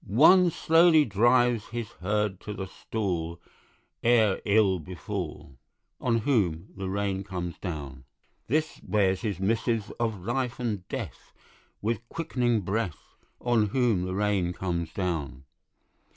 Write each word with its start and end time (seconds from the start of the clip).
One 0.07 0.49
slowly 0.49 1.05
drives 1.05 1.65
his 1.67 1.91
herd 2.01 2.39
to 2.39 2.55
the 2.55 2.65
stall 2.65 3.39
Ere 4.01 4.41
ill 4.45 4.79
befall, 4.79 5.59
On 5.99 6.17
whom 6.21 6.69
the 6.75 6.89
rain 6.89 7.23
comes 7.23 7.59
down. 7.59 8.05
This 8.47 8.79
bears 8.79 9.21
his 9.21 9.39
missives 9.39 9.91
of 9.99 10.25
life 10.25 10.59
and 10.59 10.87
death 10.87 11.33
With 11.83 12.09
quickening 12.09 12.61
breath, 12.61 13.13
On 13.41 13.67
whom 13.67 14.05
the 14.05 14.15
rain 14.15 14.53
comes 14.53 14.91
down. 14.91 15.43